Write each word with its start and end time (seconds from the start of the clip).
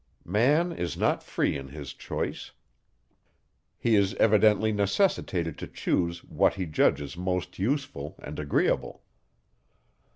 Man 0.25 0.71
is 0.71 0.97
not 0.97 1.21
free 1.21 1.55
in 1.55 1.67
his 1.67 1.93
choice; 1.93 2.53
he 3.77 3.95
is 3.95 4.15
evidently 4.15 4.71
necessitated 4.71 5.59
to 5.59 5.67
choose 5.67 6.23
what 6.23 6.55
he 6.55 6.65
judges 6.65 7.15
most 7.15 7.59
useful 7.59 8.15
and 8.17 8.39
agreeable. 8.39 9.03